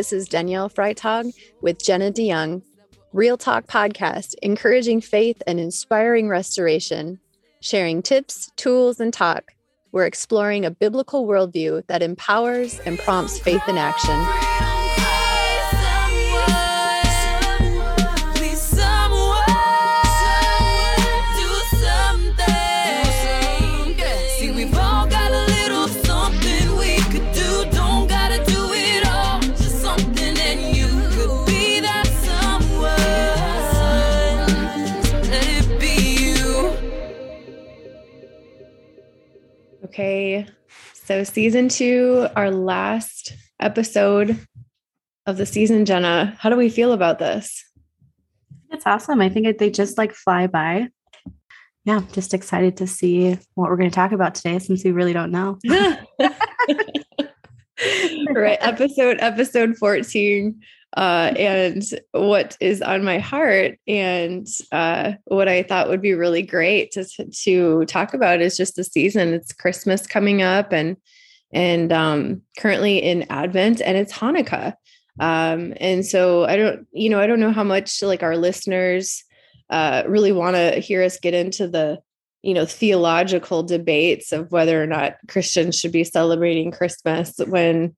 [0.00, 2.62] This is Danielle Freitag with Jenna DeYoung,
[3.12, 7.20] Real Talk Podcast, encouraging faith and inspiring restoration,
[7.60, 9.52] sharing tips, tools, and talk.
[9.92, 14.69] We're exploring a biblical worldview that empowers and prompts faith in action.
[40.00, 40.46] Okay.
[40.94, 44.46] So, season two, our last episode
[45.26, 46.34] of the season, Jenna.
[46.38, 47.62] How do we feel about this?
[48.70, 49.20] It's awesome.
[49.20, 50.88] I think they just like fly by.
[51.84, 55.12] Yeah, just excited to see what we're going to talk about today since we really
[55.12, 55.58] don't know.
[58.30, 58.58] right.
[58.62, 60.58] Episode episode 14
[60.96, 66.42] uh, and what is on my heart and uh, what I thought would be really
[66.42, 67.04] great to
[67.44, 69.32] to talk about is just the season.
[69.32, 70.96] It's Christmas coming up and
[71.52, 74.74] and um, currently in Advent and it's Hanukkah.
[75.18, 79.24] Um, and so I don't, you know, I don't know how much like our listeners
[79.68, 82.00] uh, really want to hear us get into the
[82.42, 87.94] you know theological debates of whether or not Christians should be celebrating Christmas when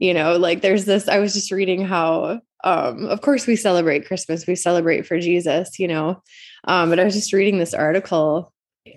[0.00, 4.06] you know like there's this i was just reading how um of course we celebrate
[4.06, 6.20] christmas we celebrate for jesus you know
[6.64, 8.52] um but i was just reading this article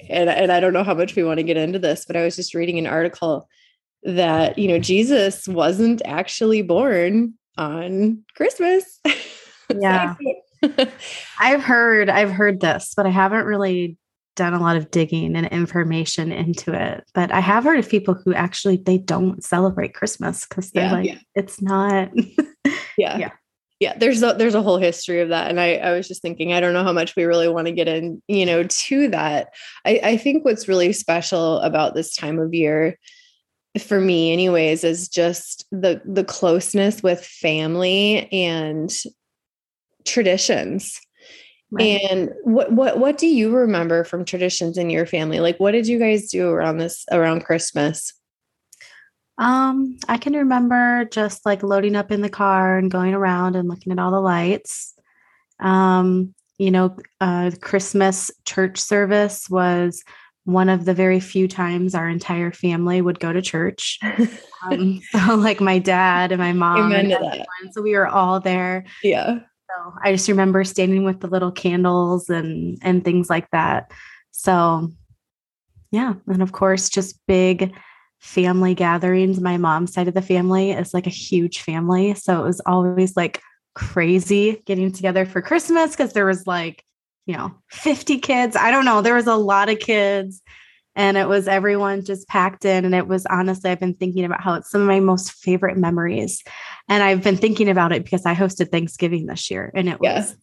[0.09, 2.23] and and i don't know how much we want to get into this but i
[2.23, 3.47] was just reading an article
[4.03, 8.99] that you know jesus wasn't actually born on christmas.
[9.79, 10.15] Yeah.
[11.39, 13.97] I've heard i've heard this but i haven't really
[14.35, 18.13] done a lot of digging and information into it but i have heard of people
[18.13, 21.17] who actually they don't celebrate christmas because they're yeah, like yeah.
[21.35, 22.09] it's not.
[22.97, 23.17] Yeah.
[23.17, 23.31] Yeah.
[23.79, 26.53] Yeah there's a there's a whole history of that and i i was just thinking
[26.53, 29.49] i don't know how much we really want to get in you know to that.
[29.83, 32.97] I i think what's really special about this time of year
[33.79, 38.93] for me anyways is just the the closeness with family and
[40.05, 41.01] traditions
[41.73, 42.01] Right.
[42.11, 45.39] And what what what do you remember from traditions in your family?
[45.39, 48.13] Like what did you guys do around this around Christmas?
[49.39, 53.67] Um, I can remember just like loading up in the car and going around and
[53.67, 54.93] looking at all the lights.
[55.59, 60.03] Um, you know, uh Christmas church service was
[60.45, 63.97] one of the very few times our entire family would go to church.
[64.69, 68.85] um, so like my dad and my mom and everyone, so we were all there.
[69.01, 69.39] Yeah.
[69.73, 73.91] So I just remember standing with the little candles and and things like that.
[74.31, 74.91] So
[75.91, 77.73] yeah, and of course just big
[78.19, 79.39] family gatherings.
[79.39, 83.15] My mom's side of the family is like a huge family, so it was always
[83.15, 83.41] like
[83.75, 86.83] crazy getting together for Christmas because there was like,
[87.25, 88.55] you know, 50 kids.
[88.55, 90.41] I don't know, there was a lot of kids
[90.95, 94.41] and it was everyone just packed in and it was honestly i've been thinking about
[94.41, 96.43] how it's some of my most favorite memories
[96.89, 100.35] and i've been thinking about it because i hosted thanksgiving this year and it was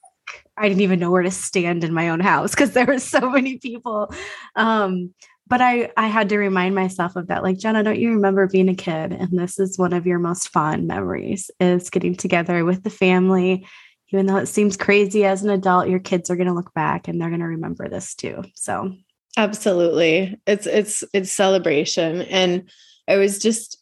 [0.57, 3.31] i didn't even know where to stand in my own house because there were so
[3.31, 4.13] many people
[4.57, 5.13] um,
[5.47, 8.69] but i i had to remind myself of that like jenna don't you remember being
[8.69, 9.13] a kid?
[9.13, 13.67] And this is one of your most fond memories is getting together with the family.
[14.13, 17.07] Even though it seems crazy as an adult your kids are going to look back
[17.07, 18.93] and they're going to remember this too so
[19.37, 20.39] Absolutely.
[20.47, 22.69] It's it's it's celebration and
[23.09, 23.79] I was just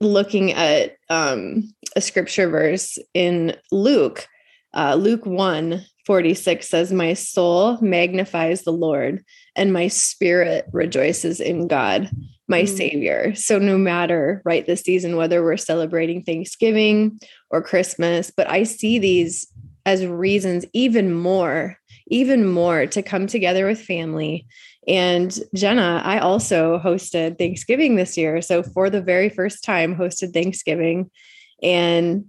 [0.00, 4.26] looking at um a scripture verse in Luke.
[4.74, 9.24] Uh Luke 1 46 says my soul magnifies the Lord
[9.54, 12.10] and my spirit rejoices in God,
[12.48, 12.68] my mm.
[12.68, 13.34] savior.
[13.36, 18.98] So no matter right this season whether we're celebrating Thanksgiving or Christmas, but I see
[18.98, 19.46] these
[19.84, 21.76] as reasons even more
[22.08, 24.46] even more to come together with family
[24.88, 28.42] and Jenna, I also hosted Thanksgiving this year.
[28.42, 31.10] So for the very first time, hosted Thanksgiving.
[31.62, 32.26] And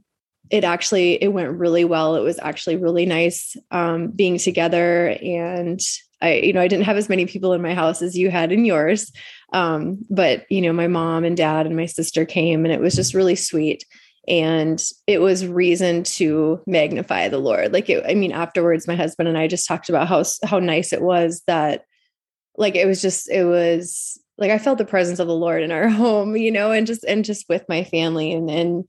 [0.52, 2.16] it actually it went really well.
[2.16, 5.18] It was actually really nice um, being together.
[5.24, 5.80] And
[6.22, 8.52] I, you know, I didn't have as many people in my house as you had
[8.52, 9.12] in yours.
[9.52, 12.96] Um, but you know, my mom and dad and my sister came and it was
[12.96, 13.84] just really sweet
[14.28, 19.28] and it was reason to magnify the lord like it, i mean afterwards my husband
[19.28, 21.84] and i just talked about how how nice it was that
[22.58, 25.72] like it was just it was like I felt the presence of the Lord in
[25.72, 28.86] our home, you know, and just and just with my family and and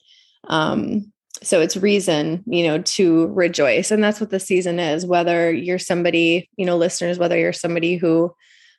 [0.49, 1.13] um
[1.43, 3.91] so it's reason, you know, to rejoice.
[3.91, 7.97] And that's what the season is, whether you're somebody, you know, listeners, whether you're somebody
[7.97, 8.35] who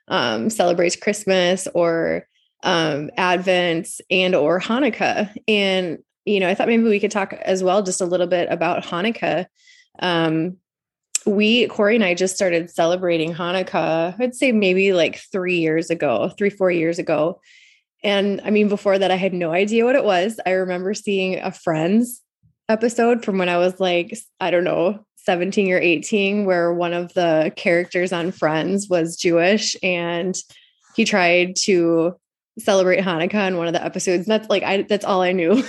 [0.08, 2.28] um celebrates Christmas or
[2.64, 5.34] um Advent and or Hanukkah.
[5.48, 8.48] And you know, I thought maybe we could talk as well just a little bit
[8.50, 9.46] about Hanukkah.
[10.00, 10.58] Um,
[11.26, 16.30] we, Corey and I just started celebrating Hanukkah, I'd say maybe like three years ago,
[16.38, 17.42] three, four years ago.
[18.04, 20.40] And I mean, before that, I had no idea what it was.
[20.46, 22.22] I remember seeing a Friends
[22.70, 27.14] episode from when I was like, I don't know, 17 or 18, where one of
[27.14, 30.36] the characters on Friends was Jewish and
[30.96, 32.16] he tried to
[32.60, 34.26] celebrate Hanukkah in one of the episodes.
[34.28, 35.52] That's like I that's all I knew.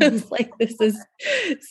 [0.00, 0.28] it's mm-hmm.
[0.30, 1.02] like this is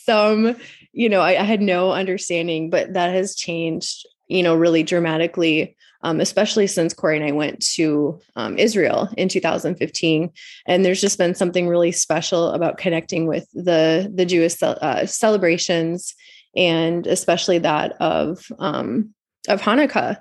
[0.04, 0.56] some,
[0.98, 5.76] you know, I, I, had no understanding, but that has changed, you know, really dramatically,
[6.02, 10.32] um, especially since Corey and I went to um, Israel in 2015.
[10.66, 16.16] And there's just been something really special about connecting with the the Jewish uh, celebrations,
[16.56, 19.14] and especially that of um,
[19.48, 20.16] of Hanukkah.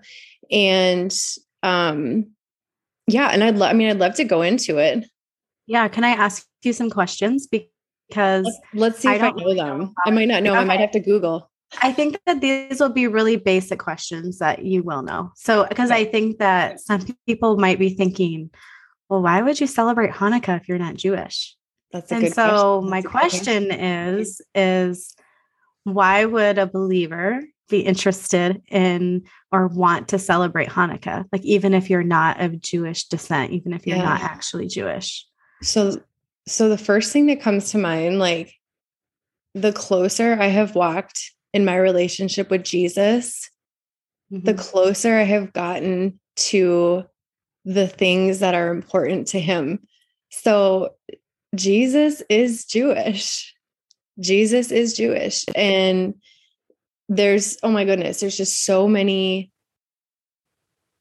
[0.52, 1.12] And
[1.64, 2.28] um,
[3.08, 5.10] yeah, and I'd love, I mean, I'd love to go into it.
[5.66, 5.88] Yeah.
[5.88, 7.48] Can I ask you some questions?
[7.48, 7.68] Because
[8.16, 9.94] let's, let's see I if I know them.
[10.06, 10.52] I might not know.
[10.52, 10.62] Okay.
[10.62, 11.50] I might have to Google.
[11.82, 15.32] I think that these will be really basic questions that you will know.
[15.36, 18.50] So, because I think that some people might be thinking,
[19.10, 21.56] well, why would you celebrate Hanukkah if you're not Jewish?
[21.92, 22.90] That's a and so question.
[22.90, 25.16] my question, question is, is
[25.84, 31.90] why would a believer be interested in or want to celebrate Hanukkah, like even if
[31.90, 34.04] you're not of Jewish descent, even if you're yeah.
[34.04, 35.26] not actually Jewish.
[35.62, 36.02] So,
[36.48, 38.54] so the first thing that comes to mind, like
[39.54, 43.50] the closer I have walked in my relationship with Jesus,
[44.32, 44.46] mm-hmm.
[44.46, 47.04] the closer I have gotten to
[47.66, 49.80] the things that are important to him.
[50.30, 50.96] So,
[51.56, 53.54] Jesus is Jewish.
[54.20, 55.46] Jesus is Jewish.
[55.56, 56.16] And
[57.10, 59.52] there's oh my goodness there's just so many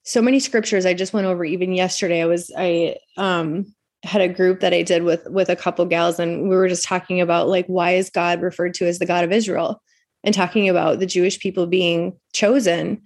[0.04, 3.74] so many scriptures i just went over even yesterday i was i um
[4.06, 6.84] had a group that i did with with a couple gals and we were just
[6.84, 9.82] talking about like why is god referred to as the god of israel
[10.24, 13.02] and talking about the jewish people being chosen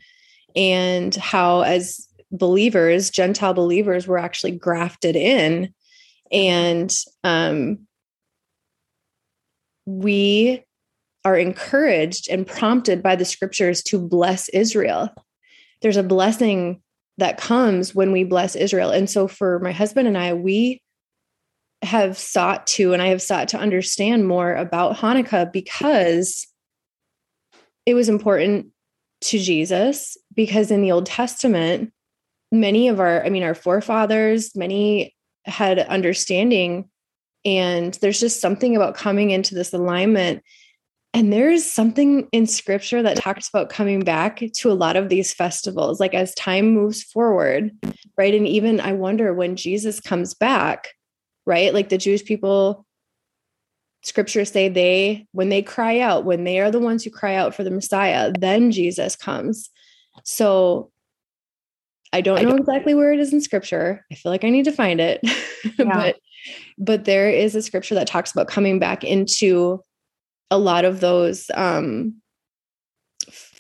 [0.54, 5.72] and how as believers gentile believers were actually grafted in
[6.30, 7.78] and um
[9.86, 10.64] we
[11.24, 15.10] are encouraged and prompted by the scriptures to bless Israel.
[15.82, 16.82] There's a blessing
[17.18, 18.90] that comes when we bless Israel.
[18.90, 20.80] And so for my husband and I, we
[21.82, 26.46] have sought to, and I have sought to understand more about Hanukkah because
[27.86, 28.68] it was important
[29.22, 30.16] to Jesus.
[30.34, 31.92] Because in the Old Testament,
[32.52, 36.88] many of our, I mean, our forefathers, many had understanding.
[37.44, 40.42] And there's just something about coming into this alignment
[41.12, 45.34] and there's something in scripture that talks about coming back to a lot of these
[45.34, 47.72] festivals, like as time moves forward,
[48.16, 48.32] right?
[48.32, 50.88] And even I wonder when Jesus comes back,
[51.46, 51.72] right?
[51.72, 52.86] Like the Jewish people,
[54.02, 57.54] scriptures say they, when they cry out, when they are the ones who cry out
[57.54, 59.70] for the Messiah, then Jesus comes.
[60.24, 60.90] So
[62.12, 64.04] I don't know exactly where it is in scripture.
[64.10, 65.20] I feel like I need to find it.
[65.78, 65.92] Yeah.
[65.92, 66.16] but
[66.78, 69.84] but there is a scripture that talks about coming back into
[70.50, 72.14] a lot of those um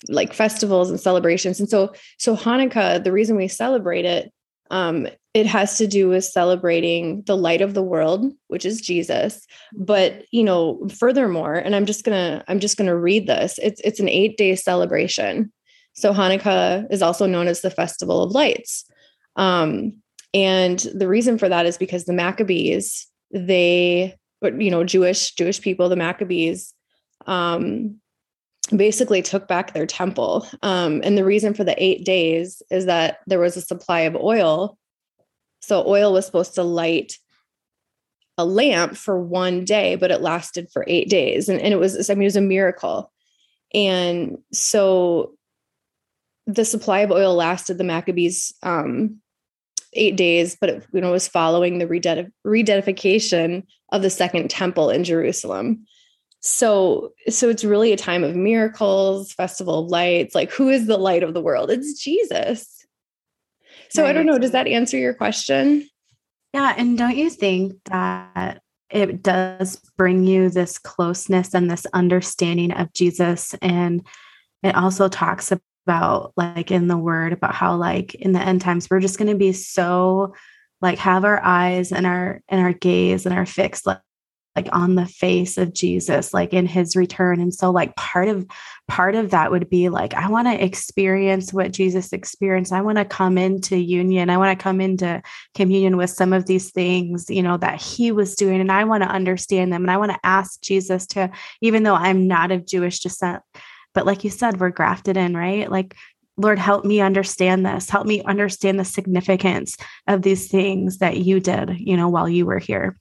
[0.08, 4.32] like festivals and celebrations and so so hanukkah the reason we celebrate it
[4.70, 9.46] um it has to do with celebrating the light of the world which is jesus
[9.72, 14.00] but you know furthermore and i'm just gonna i'm just gonna read this it's it's
[14.00, 15.52] an eight day celebration
[15.92, 18.84] so hanukkah is also known as the festival of lights
[19.36, 19.92] um
[20.32, 25.88] and the reason for that is because the maccabees they you know jewish jewish people
[25.88, 26.74] the maccabees
[27.26, 28.00] um,
[28.74, 30.46] basically took back their temple.
[30.62, 34.16] Um, and the reason for the eight days is that there was a supply of
[34.16, 34.78] oil.
[35.60, 37.18] So oil was supposed to light
[38.38, 41.48] a lamp for one day, but it lasted for eight days.
[41.48, 43.12] And, and it was, I mean, it was a miracle.
[43.74, 45.34] And so
[46.46, 49.20] the supply of oil lasted the Maccabees um,
[49.92, 55.04] eight days, but it you know, was following the rededication of the second temple in
[55.04, 55.86] Jerusalem
[56.40, 60.96] so so it's really a time of miracles festival of lights like who is the
[60.96, 62.79] light of the world it's jesus
[63.90, 64.10] so right.
[64.10, 65.86] i don't know does that answer your question
[66.52, 72.72] yeah and don't you think that it does bring you this closeness and this understanding
[72.72, 74.06] of jesus and
[74.62, 75.52] it also talks
[75.86, 79.30] about like in the word about how like in the end times we're just going
[79.30, 80.34] to be so
[80.80, 84.00] like have our eyes and our and our gaze and our fixed like
[84.56, 87.40] like on the face of Jesus, like in his return.
[87.40, 88.46] And so like part of
[88.88, 92.72] part of that would be like, I want to experience what Jesus experienced.
[92.72, 94.28] I want to come into union.
[94.28, 95.22] I want to come into
[95.54, 98.60] communion with some of these things, you know, that he was doing.
[98.60, 99.82] And I want to understand them.
[99.82, 101.30] And I want to ask Jesus to,
[101.60, 103.42] even though I'm not of Jewish descent,
[103.94, 105.70] but like you said, we're grafted in, right?
[105.70, 105.94] Like
[106.36, 107.90] Lord, help me understand this.
[107.90, 109.76] Help me understand the significance
[110.06, 112.98] of these things that you did, you know, while you were here.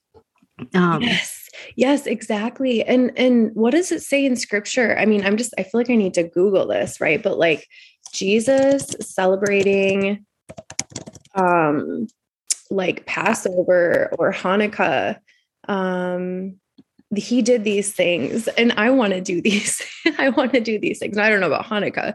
[0.73, 1.38] Um, yes.
[1.75, 2.83] Yes, exactly.
[2.83, 4.97] And and what does it say in scripture?
[4.97, 7.21] I mean, I'm just I feel like I need to google this, right?
[7.21, 7.67] But like
[8.13, 10.25] Jesus celebrating
[11.35, 12.07] um
[12.71, 15.19] like Passover or Hanukkah
[15.67, 16.59] um
[17.15, 19.81] he did these things and i want to do these
[20.17, 22.13] i want to do these things i don't know about hanukkah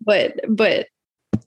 [0.00, 0.86] but but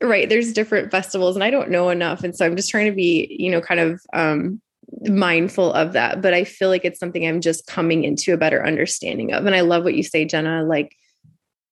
[0.02, 2.96] right there's different festivals and i don't know enough and so i'm just trying to
[2.96, 4.62] be you know kind of um
[5.02, 8.66] mindful of that but i feel like it's something i'm just coming into a better
[8.66, 9.46] understanding of.
[9.46, 10.96] And i love what you say jenna like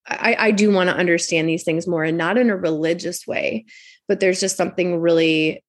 [0.08, 3.66] i i do want to understand these things more and not in a religious way
[4.08, 5.64] but there's just something really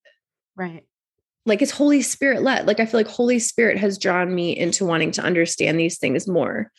[0.57, 0.85] right
[1.47, 2.67] like it's holy spirit led?
[2.67, 6.29] Like i feel like holy spirit has drawn me into wanting to understand these things
[6.29, 6.71] more.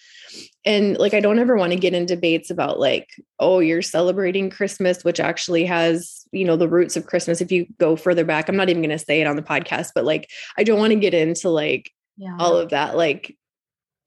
[0.65, 4.49] And like i don't ever want to get in debates about like oh you're celebrating
[4.49, 7.41] christmas which actually has you know the roots of christmas.
[7.41, 9.89] If you go further back i'm not even going to say it on the podcast
[9.95, 12.35] but like i don't want to get into like yeah.
[12.39, 13.35] all of that like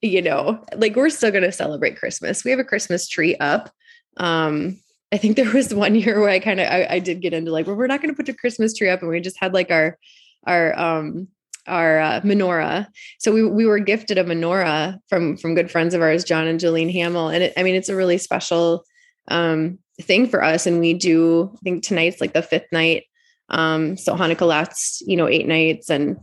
[0.00, 2.44] you know like we're still going to celebrate christmas.
[2.44, 3.70] We have a christmas tree up.
[4.18, 4.78] Um
[5.12, 7.52] I think there was one year where I kind of I, I, did get into
[7.52, 9.52] like, well, we're not going to put the Christmas tree up, and we just had
[9.52, 9.98] like our
[10.46, 11.28] our um
[11.66, 12.86] our uh, menorah.
[13.18, 16.60] So we we were gifted a menorah from from good friends of ours, John and
[16.60, 18.84] Jolene Hamill, and it, I mean it's a really special
[19.28, 20.66] um, thing for us.
[20.66, 23.04] And we do I think tonight's like the fifth night.
[23.48, 26.16] Um, so Hanukkah lasts you know eight nights, and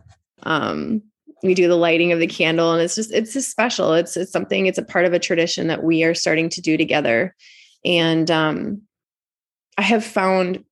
[0.44, 1.02] um,
[1.44, 3.94] we do the lighting of the candle, and it's just it's just special.
[3.94, 4.66] It's it's something.
[4.66, 7.36] It's a part of a tradition that we are starting to do together,
[7.86, 8.82] and um,
[9.78, 10.66] I have found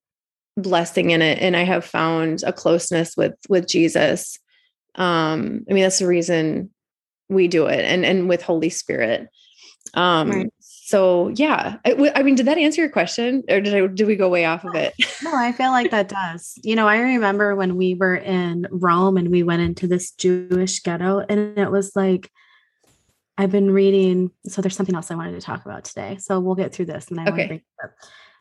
[0.58, 4.40] blessing in it and i have found a closeness with with jesus
[4.96, 6.70] um i mean that's the reason
[7.30, 9.28] we do it and and with holy spirit
[9.94, 10.54] um right.
[10.60, 14.16] so yeah I, I mean did that answer your question or did i did we
[14.16, 17.56] go way off of it no i feel like that does you know i remember
[17.56, 21.96] when we were in rome and we went into this jewish ghetto and it was
[21.96, 22.32] like
[23.38, 24.32] I've been reading.
[24.48, 26.18] So there's something else I wanted to talk about today.
[26.20, 27.30] So we'll get through this, and I okay.
[27.30, 27.92] want to bring it up.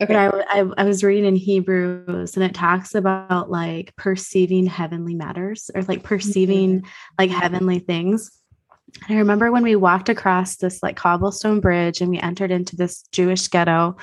[0.03, 0.13] Okay.
[0.13, 5.15] But I, I, I was reading in Hebrews and it talks about like perceiving heavenly
[5.15, 6.89] matters or like perceiving mm-hmm.
[7.19, 8.31] like heavenly things.
[9.09, 12.77] And I remember when we walked across this like cobblestone bridge and we entered into
[12.77, 13.97] this Jewish ghetto,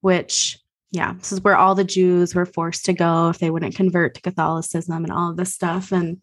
[0.00, 0.58] which
[0.92, 4.14] yeah, this is where all the Jews were forced to go if they wouldn't convert
[4.14, 5.92] to Catholicism and all of this stuff.
[5.92, 6.20] And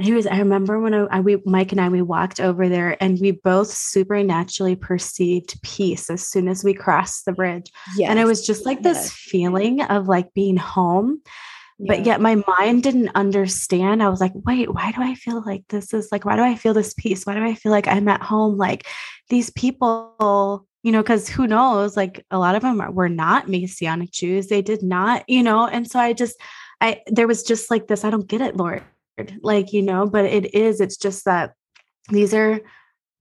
[0.00, 2.96] he was, I remember when I, I, we, Mike and I, we walked over there
[3.02, 7.72] and we both supernaturally perceived peace as soon as we crossed the bridge.
[7.96, 8.10] Yes.
[8.10, 8.96] And it was just like yes.
[8.96, 11.20] this feeling of like being home.
[11.80, 11.96] Yeah.
[11.96, 14.02] But yet my mind didn't understand.
[14.02, 16.54] I was like, wait, why do I feel like this is like, why do I
[16.54, 17.26] feel this peace?
[17.26, 18.56] Why do I feel like I'm at home?
[18.56, 18.86] Like
[19.30, 24.12] these people, you know, because who knows, like a lot of them were not Messianic
[24.12, 24.46] Jews.
[24.46, 26.40] They did not, you know, and so I just,
[26.80, 28.84] I, there was just like this, I don't get it, Lord
[29.42, 31.52] like you know but it is it's just that
[32.10, 32.60] these are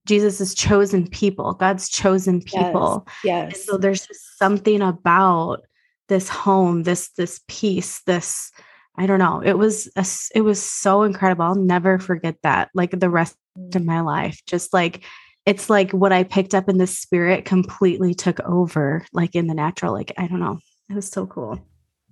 [0.06, 3.08] jesus's chosen people god's chosen people.
[3.24, 3.66] Yes, yes.
[3.66, 5.62] so there's just something about
[6.08, 8.52] this home this this peace this
[8.96, 11.44] i don't know it was a, it was so incredible.
[11.44, 13.36] I'll never forget that like the rest
[13.76, 14.06] of my mm.
[14.06, 15.04] life just like
[15.46, 19.54] it's like what i picked up in the spirit completely took over like in the
[19.54, 21.60] natural like i don't know it was so cool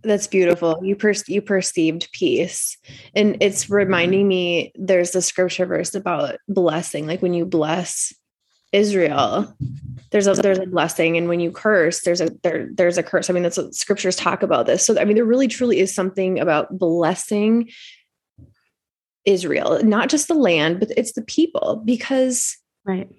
[0.05, 0.79] that's beautiful.
[0.83, 2.77] You per- you perceived peace.
[3.15, 7.07] And it's reminding me there's a scripture verse about blessing.
[7.07, 8.13] Like when you bless
[8.71, 9.53] Israel,
[10.11, 11.17] there's a there's a blessing.
[11.17, 13.29] And when you curse, there's a there, there's a curse.
[13.29, 14.85] I mean, that's what scriptures talk about this.
[14.85, 17.69] So I mean, there really truly is something about blessing
[19.25, 23.09] Israel, not just the land, but it's the people, because right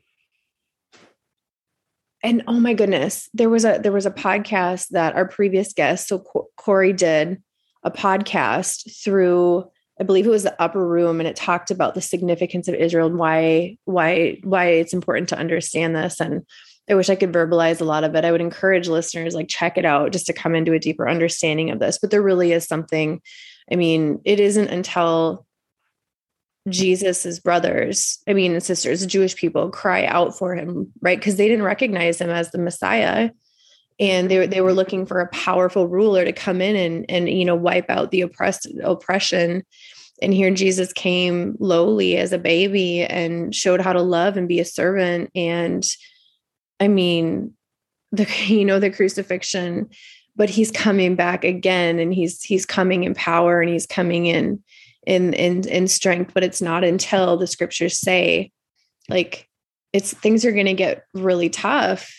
[2.26, 6.09] and oh my goodness there was a there was a podcast that our previous guest
[6.09, 6.18] so
[6.56, 7.40] corey did
[7.85, 9.64] a podcast through
[10.00, 13.06] i believe it was the upper room and it talked about the significance of israel
[13.06, 16.21] and why why why it's important to understand this.
[16.21, 16.45] And
[16.90, 18.25] i wish i could verbalize a lot of it.
[18.25, 21.71] I would encourage listeners like check it out just to come into a deeper understanding
[21.71, 21.99] of this.
[21.99, 23.21] But there really is something
[23.71, 25.45] i mean it isn't until
[26.68, 31.18] Jesus's brothers, I mean, and sisters, Jewish people cry out for him, right?
[31.18, 33.30] Because they didn't recognize him as the Messiah.
[33.99, 37.44] And they, they were looking for a powerful ruler to come in and, and, you
[37.44, 39.62] know, wipe out the oppressed oppression
[40.23, 44.61] and here Jesus came lowly as a baby and showed how to love and be
[44.61, 45.85] a servant and
[46.80, 47.54] I mean
[48.12, 49.88] the you know the crucifixion
[50.35, 54.62] but he's coming back again and he's he's coming in power and he's coming in
[55.06, 58.50] in in in strength but it's not until the scriptures say
[59.08, 59.48] like
[59.92, 62.12] it's things are going to get really tough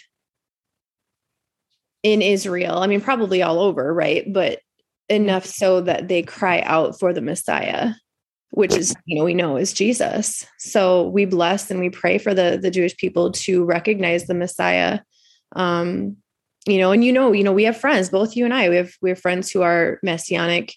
[2.03, 2.79] in Israel.
[2.79, 4.31] I mean probably all over right?
[4.31, 4.59] But
[5.09, 7.93] enough so that they cry out for the Messiah
[8.51, 10.45] which is you know we know is Jesus.
[10.57, 14.99] So we bless and we pray for the the Jewish people to recognize the Messiah.
[15.55, 16.17] Um
[16.65, 18.75] you know and you know you know we have friends both you and i we
[18.75, 20.75] have we have friends who are messianic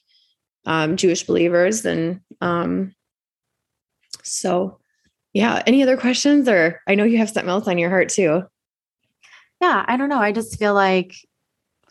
[0.67, 2.95] um jewish believers and um
[4.23, 4.79] so
[5.33, 5.63] yeah.
[5.65, 6.49] Any other questions?
[6.49, 8.43] Or i know you have something else on your heart too.
[9.61, 10.21] Yeah i don't know.
[10.21, 11.15] I just feel like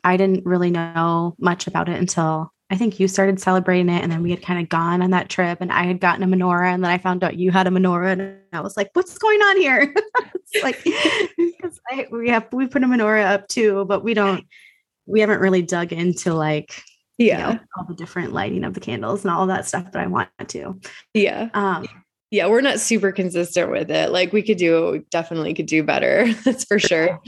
[0.03, 4.11] i didn't really know much about it until I think you started celebrating it and
[4.11, 6.71] then we had kind of gone on that trip and I had gotten a menorah
[6.71, 9.39] and then I found out you had a menorah and I was like, what's going
[9.39, 9.93] on here?
[10.63, 14.45] like I, we have we put a menorah up too, but we don't
[15.07, 16.83] we haven't really dug into like
[17.19, 20.01] yeah you know, all the different lighting of the candles and all that stuff that
[20.01, 20.79] I want to.
[21.13, 21.49] Yeah.
[21.53, 21.87] Um
[22.31, 24.11] yeah, we're not super consistent with it.
[24.11, 26.33] Like we could do definitely could do better.
[26.45, 27.19] That's for sure.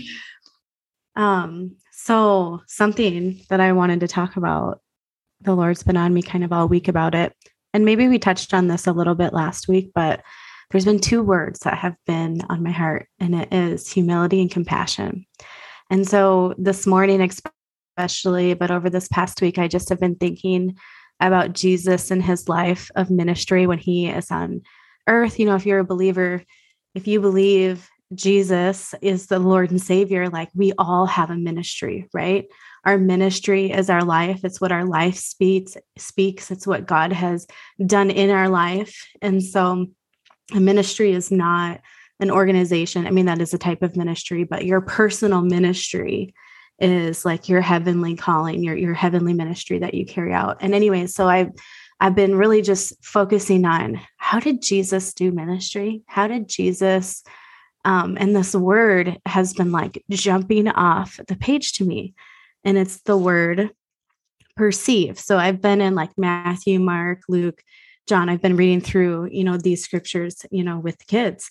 [1.16, 4.82] Um so something that I wanted to talk about
[5.42, 7.36] the Lord's been on me kind of all week about it.
[7.74, 10.22] And maybe we touched on this a little bit last week, but
[10.72, 14.50] there's been two words that have been on my heart, and it is humility and
[14.50, 15.26] compassion.
[15.90, 17.56] And so this morning, especially,
[18.54, 20.78] but over this past week, I just have been thinking
[21.20, 24.62] about Jesus and his life of ministry when he is on
[25.08, 25.40] earth.
[25.40, 26.44] You know, if you're a believer,
[26.96, 32.10] if you believe Jesus is the Lord and Savior, like we all have a ministry,
[32.14, 32.46] right?
[32.84, 34.42] Our ministry is our life.
[34.44, 36.52] It's what our life speaks, speaks.
[36.52, 37.46] It's what God has
[37.86, 39.08] done in our life.
[39.22, 39.88] And so
[40.54, 41.82] a ministry is not
[42.20, 43.08] an organization.
[43.08, 46.34] I mean, that is a type of ministry, but your personal ministry
[46.82, 50.58] is like your heavenly calling, your your heavenly ministry that you carry out.
[50.62, 51.52] And anyway, so I've
[52.00, 56.02] I've been really just focusing on how did Jesus do ministry?
[56.08, 57.24] How did Jesus
[57.84, 62.14] um, and this word has been like jumping off the page to me
[62.64, 63.72] and it's the word
[64.56, 65.20] perceive.
[65.20, 67.64] So I've been in like Matthew, Mark, Luke,
[68.08, 68.30] John.
[68.30, 71.50] I've been reading through, you know, these scriptures, you know, with kids.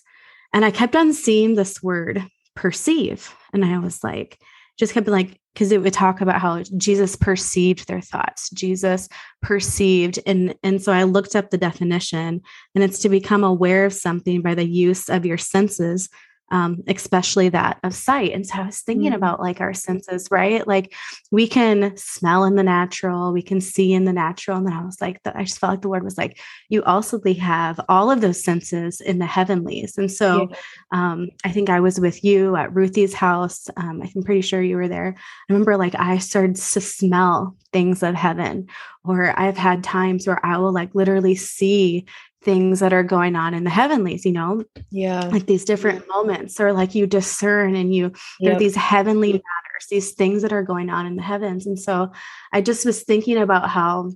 [0.53, 3.33] And I kept on seeing this word perceive.
[3.53, 4.39] And I was like,
[4.81, 8.49] just kept like, because it would talk about how Jesus perceived their thoughts.
[8.49, 9.07] Jesus
[9.43, 10.17] perceived.
[10.25, 12.41] And, and so I looked up the definition,
[12.73, 16.09] and it's to become aware of something by the use of your senses
[16.51, 18.33] um, especially that of sight.
[18.33, 19.15] And so I was thinking mm-hmm.
[19.15, 20.67] about like our senses, right?
[20.67, 20.93] Like
[21.31, 24.57] we can smell in the natural, we can see in the natural.
[24.57, 27.19] And then I was like, I just felt like the word was like, you also
[27.39, 29.97] have all of those senses in the heavenlies.
[29.97, 30.57] And so yeah.
[30.91, 33.69] um, I think I was with you at Ruthie's house.
[33.77, 35.15] Um, I'm pretty sure you were there.
[35.17, 38.67] I remember like I started to smell things of heaven,
[39.05, 42.05] or I've had times where I will like literally see
[42.43, 44.63] things that are going on in the heavenlies you know?
[44.89, 45.25] Yeah.
[45.25, 49.87] Like these different moments or like you discern and you there are these heavenly matters
[49.89, 51.65] these things that are going on in the heavens.
[51.65, 52.11] And so
[52.51, 54.11] i just was thinking about how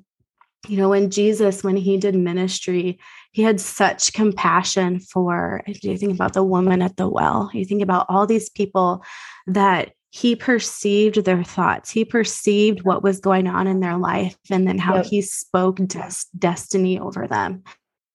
[0.68, 3.00] you know when jesus when he did ministry
[3.32, 7.66] he had such compassion for if you think about the woman at the well you
[7.66, 9.04] think about all these people
[9.48, 14.68] that he perceived their thoughts he perceived what was going on in their life and
[14.68, 15.06] then how yep.
[15.06, 17.64] he spoke des- destiny over them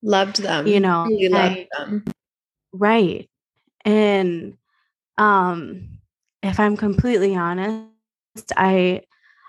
[0.03, 2.05] loved them you know really loved them.
[2.73, 3.29] Right.
[3.85, 4.57] And
[5.19, 5.99] um
[6.43, 7.87] if i'm completely honest
[8.57, 9.03] i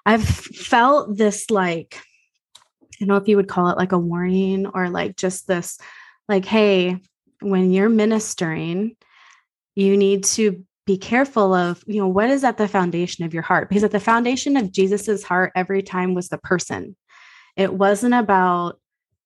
[0.05, 1.97] i've felt this like
[2.83, 5.77] i don't know if you would call it like a warning or like just this
[6.27, 6.97] like hey
[7.41, 8.97] when you're ministering
[9.75, 13.43] you need to be careful of you know what is at the foundation of your
[13.43, 13.69] heart?
[13.69, 16.97] Because at the foundation of jesus's heart every time was the person.
[17.55, 18.79] It wasn't about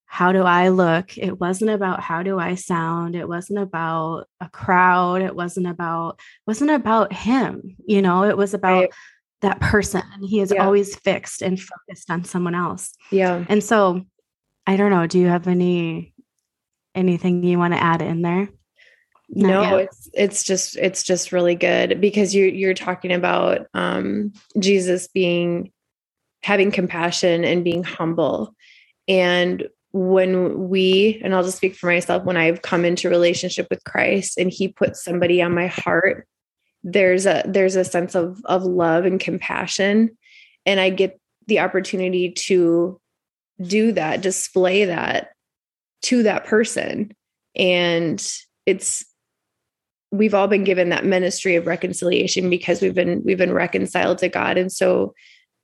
[0.05, 1.17] how do I look?
[1.17, 3.15] It wasn't about how do I sound.
[3.15, 5.21] It wasn't about a crowd.
[5.21, 7.75] It wasn't about wasn't about him.
[7.85, 8.93] You know, it was about right.
[9.41, 10.03] that person.
[10.13, 10.63] And he is yeah.
[10.63, 12.93] always fixed and focused on someone else.
[13.11, 13.43] Yeah.
[13.49, 14.05] And so
[14.67, 15.07] I don't know.
[15.07, 16.13] Do you have any
[16.93, 18.49] anything you want to add in there?
[19.29, 19.79] Not no, yet.
[19.85, 25.71] it's it's just it's just really good because you you're talking about um Jesus being
[26.43, 28.55] having compassion and being humble.
[29.07, 33.84] And when we and i'll just speak for myself when i've come into relationship with
[33.86, 36.27] christ and he puts somebody on my heart
[36.86, 40.15] there's a there's a sense of of love and compassion.
[40.65, 42.99] And i get the opportunity to
[43.62, 45.29] do that display that
[46.03, 47.12] to that person.
[47.55, 48.25] And
[48.65, 49.03] it's
[50.12, 54.29] we've all been given that ministry of reconciliation because we've been we've been reconciled to
[54.29, 54.58] God.
[54.58, 55.15] And so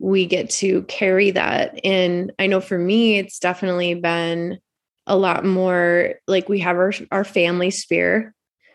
[0.02, 1.80] we get to carry that.
[1.84, 4.58] And I know for me it's definitely been
[5.06, 8.34] a lot more like we have our our family sphere.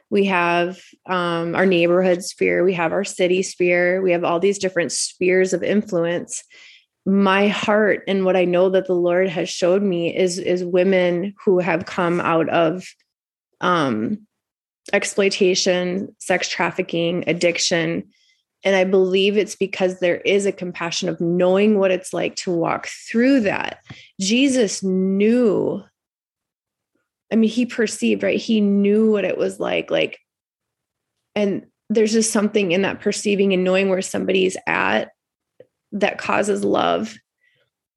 [0.09, 2.62] We have um, our neighborhood sphere.
[2.65, 4.01] We have our city sphere.
[4.01, 6.45] We have all these different spheres of influence.
[7.05, 11.35] My heart and what i know that the lord has showed me is is women
[11.45, 12.85] who have come out of
[13.61, 14.27] um
[14.93, 18.11] exploitation sex trafficking addiction
[18.66, 22.52] and i believe it's because there is a compassion of knowing what it's like to
[22.52, 23.79] walk through that
[24.20, 25.83] jesus knew
[27.33, 28.40] I mean, he perceived, right?
[28.40, 29.90] He knew what it was like.
[29.90, 30.18] Like,
[31.35, 35.11] and there's just something in that perceiving and knowing where somebody's at
[35.92, 37.16] that causes love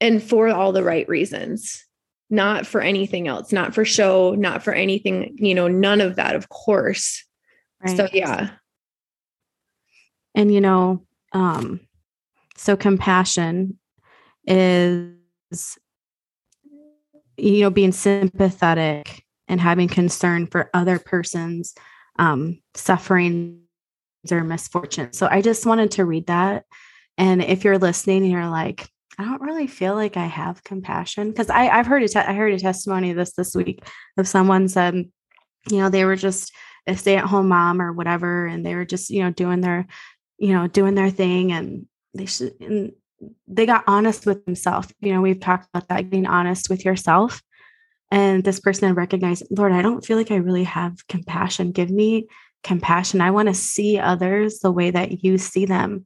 [0.00, 1.84] and for all the right reasons,
[2.28, 6.34] not for anything else, not for show, not for anything, you know, none of that,
[6.34, 7.24] of course.
[7.84, 7.96] Right.
[7.96, 8.50] So, yeah.
[10.34, 11.80] And, you know, um,
[12.56, 13.78] so compassion
[14.46, 15.78] is
[17.36, 21.74] you know being sympathetic and having concern for other person's
[22.18, 23.62] um, suffering
[24.30, 26.64] or misfortune so i just wanted to read that.
[27.16, 28.88] And if you're listening and you're like
[29.18, 32.52] i don't really feel like i have compassion because i've heard a te- i heard
[32.52, 33.82] a testimony this this week
[34.18, 34.94] of someone said
[35.70, 36.52] you know they were just
[36.86, 39.86] a stay-at-home mom or whatever and they were just you know doing their
[40.40, 42.92] you know doing their thing and they should and
[43.46, 44.88] they got honest with themselves.
[45.00, 47.42] You know, we've talked about that being honest with yourself.
[48.10, 51.70] And this person recognized, Lord, I don't feel like I really have compassion.
[51.70, 52.28] Give me
[52.64, 53.20] compassion.
[53.20, 56.04] I want to see others the way that you see them.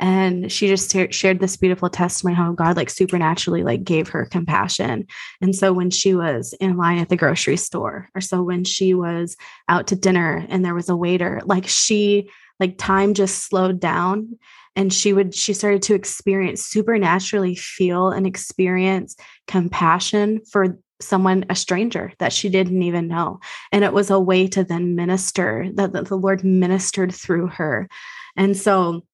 [0.00, 5.06] And she just shared this beautiful testimony how God like supernaturally like gave her compassion.
[5.40, 8.92] And so when she was in line at the grocery store, or so when she
[8.92, 9.36] was
[9.68, 12.28] out to dinner and there was a waiter, like she
[12.60, 14.38] like time just slowed down
[14.76, 21.54] and she would she started to experience supernaturally feel and experience compassion for someone a
[21.54, 23.40] stranger that she didn't even know.
[23.72, 27.88] And it was a way to then minister that, the lord ministered through her.
[28.36, 29.04] And so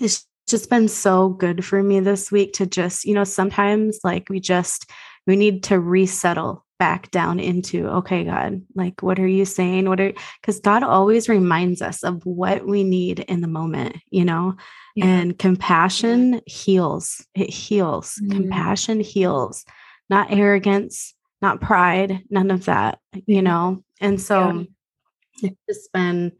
[0.00, 4.28] it's just been so good for me this week to just you know sometimes like
[4.28, 4.90] we just
[5.26, 10.00] we need to resettle back down into okay god like what are you saying what
[10.00, 14.54] are because god always reminds us of what we need in the moment you know
[14.96, 15.06] yeah.
[15.06, 18.32] and compassion heals it heals mm-hmm.
[18.32, 19.64] compassion heals
[20.10, 24.66] not arrogance not pride none of that you know and so
[25.42, 25.50] yeah.
[25.50, 26.32] it's just been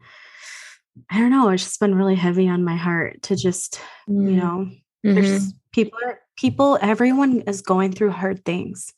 [1.09, 4.29] i don't know it's just been really heavy on my heart to just mm-hmm.
[4.29, 4.69] you know
[5.05, 5.15] mm-hmm.
[5.15, 5.99] there's people
[6.37, 8.91] people everyone is going through hard things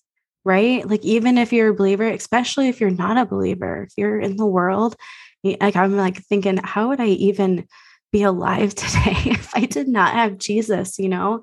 [0.48, 4.20] right like even if you're a believer especially if you're not a believer if you're
[4.20, 4.96] in the world
[5.44, 7.68] like i'm like thinking how would i even
[8.12, 11.42] be alive today if I did not have Jesus, you know?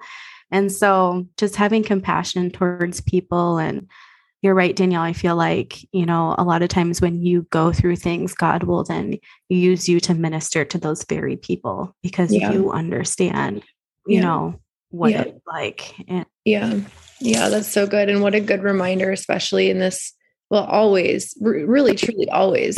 [0.51, 3.88] And so just having compassion towards people and
[4.43, 5.01] you're right, Danielle.
[5.01, 8.64] I feel like, you know, a lot of times when you go through things, God
[8.64, 12.53] will then use you to minister to those very people because yeah.
[12.53, 13.62] you understand,
[14.07, 14.21] you yeah.
[14.21, 15.23] know, what yeah.
[15.23, 15.95] it's like.
[16.09, 16.81] And yeah.
[17.25, 18.11] Yeah, that's so good.
[18.11, 20.13] And what a good reminder, especially in this,
[20.51, 22.77] well, always, really, truly, always,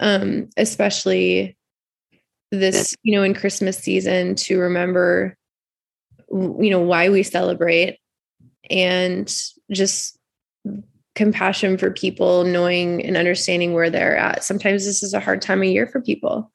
[0.00, 1.54] um, especially
[2.50, 5.36] this, you know, in Christmas season to remember,
[6.30, 7.98] you know, why we celebrate
[8.70, 9.26] and
[9.70, 10.18] just
[11.14, 14.44] compassion for people, knowing and understanding where they're at.
[14.44, 16.50] Sometimes this is a hard time of year for people.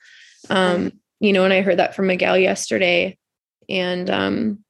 [0.49, 3.19] Um, you know, and I heard that from Miguel yesterday.
[3.69, 4.63] And um,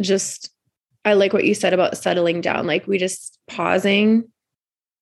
[0.00, 0.50] just,
[1.06, 2.66] I like what you said about settling down.
[2.66, 4.28] Like we just pausing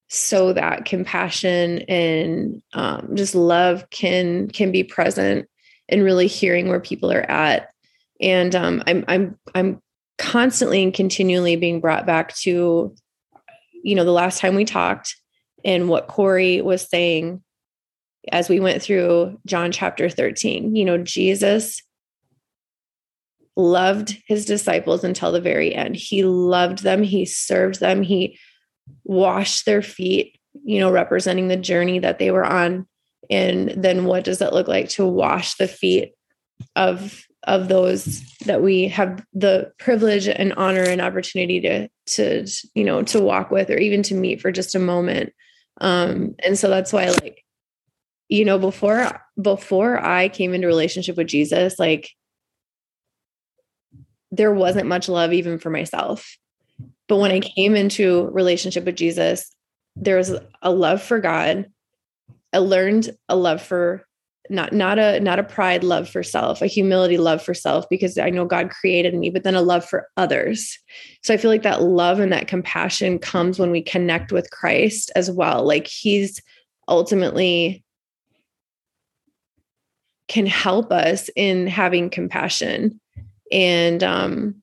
[0.08, 5.48] so that compassion and um, just love can can be present
[5.88, 7.70] and really hearing where people are at
[8.20, 9.82] and um, i'm i'm i'm
[10.18, 12.94] constantly and continually being brought back to
[13.82, 15.16] you know the last time we talked
[15.64, 17.42] and what corey was saying
[18.30, 21.82] as we went through john chapter 13 you know jesus
[23.56, 25.96] loved his disciples until the very end.
[25.96, 27.02] He loved them.
[27.02, 28.02] He served them.
[28.02, 28.38] He
[29.04, 32.86] washed their feet, you know, representing the journey that they were on.
[33.30, 36.12] And then what does it look like to wash the feet
[36.76, 42.84] of of those that we have the privilege and honor and opportunity to to you
[42.84, 45.32] know to walk with or even to meet for just a moment?
[45.80, 47.44] Um and so that's why like
[48.28, 52.10] you know before before i came into relationship with jesus like
[54.36, 56.36] there wasn't much love even for myself.
[57.08, 59.50] But when I came into relationship with Jesus,
[59.96, 61.66] there was a love for God.
[62.52, 64.04] I learned a love for
[64.50, 68.18] not not a not a pride love for self a humility love for self because
[68.18, 70.78] i know god created me but then a love for others.
[71.22, 75.10] So i feel like that love and that compassion comes when we connect with christ
[75.16, 75.66] as well.
[75.66, 76.42] Like he's
[76.88, 77.82] ultimately
[80.28, 83.00] can help us in having compassion
[83.54, 84.62] and um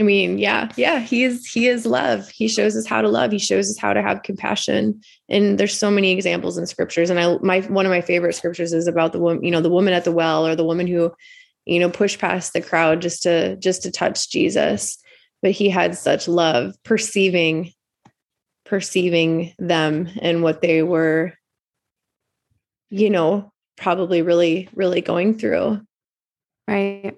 [0.00, 2.28] I mean, yeah, yeah, he is he is love.
[2.28, 3.30] He shows us how to love.
[3.30, 5.00] He shows us how to have compassion.
[5.28, 7.10] And there's so many examples in scriptures.
[7.10, 9.70] And I my one of my favorite scriptures is about the woman, you know, the
[9.70, 11.12] woman at the well or the woman who,
[11.64, 14.98] you know, pushed past the crowd just to just to touch Jesus.
[15.42, 17.72] But he had such love, perceiving
[18.64, 21.34] perceiving them and what they were,
[22.90, 25.80] you know, probably really, really going through.
[26.66, 27.14] Right.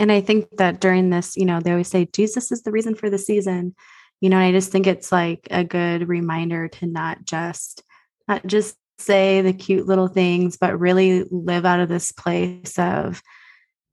[0.00, 2.94] And I think that during this, you know, they always say Jesus is the reason
[2.94, 3.74] for the season.
[4.22, 7.82] You know, And I just think it's like a good reminder to not just
[8.26, 13.22] not just say the cute little things, but really live out of this place of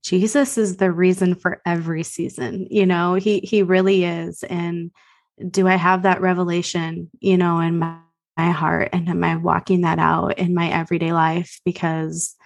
[0.01, 2.67] Jesus is the reason for every season.
[2.69, 4.43] You know, he he really is.
[4.43, 4.91] And
[5.51, 7.97] do I have that revelation, you know, in my,
[8.37, 8.89] my heart?
[8.93, 11.59] And am I walking that out in my everyday life?
[11.65, 12.36] Because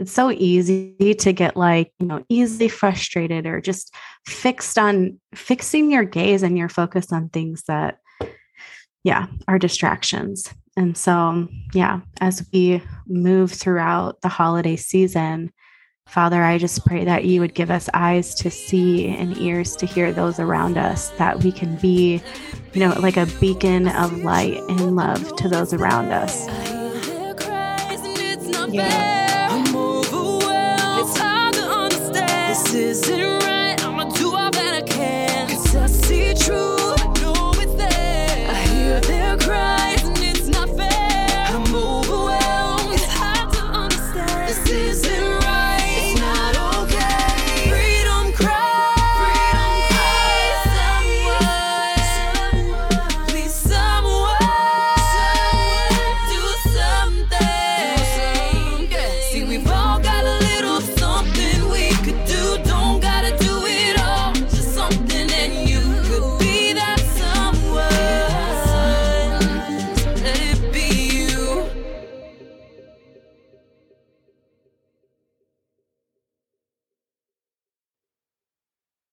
[0.00, 3.94] it's so easy to get like you know easily frustrated or just
[4.26, 7.98] fixed on fixing your gaze and your focus on things that
[9.04, 10.52] yeah are distractions.
[10.76, 15.52] And so yeah as we move throughout the holiday season
[16.06, 19.86] father i just pray that you would give us eyes to see and ears to
[19.86, 22.20] hear those around us that we can be
[22.72, 26.46] you know like a beacon of light and love to those around us.
[28.72, 29.19] Yeah
[32.90, 33.39] isn't right.